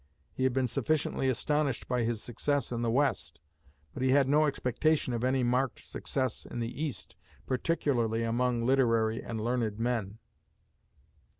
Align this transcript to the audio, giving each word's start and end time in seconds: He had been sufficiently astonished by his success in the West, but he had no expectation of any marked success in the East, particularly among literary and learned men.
He 0.33 0.45
had 0.45 0.53
been 0.55 0.65
sufficiently 0.65 1.29
astonished 1.29 1.87
by 1.87 2.01
his 2.01 2.23
success 2.23 2.71
in 2.71 2.81
the 2.81 2.89
West, 2.89 3.39
but 3.93 4.01
he 4.01 4.09
had 4.09 4.27
no 4.27 4.47
expectation 4.47 5.13
of 5.13 5.23
any 5.23 5.43
marked 5.43 5.85
success 5.85 6.43
in 6.43 6.57
the 6.59 6.83
East, 6.83 7.15
particularly 7.45 8.23
among 8.23 8.65
literary 8.65 9.21
and 9.21 9.39
learned 9.39 9.77
men. 9.77 10.17